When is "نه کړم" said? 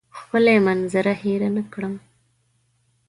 1.55-1.93